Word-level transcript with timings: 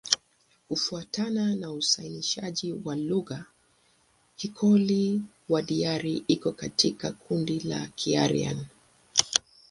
Kufuatana 0.67 1.55
na 1.55 1.71
uainishaji 1.71 2.73
wa 2.85 2.95
lugha, 2.95 3.45
Kikoli-Wadiyara 4.35 6.21
iko 6.27 6.51
katika 6.51 7.11
kundi 7.11 7.59
la 7.59 7.87
Kiaryan. 7.95 8.65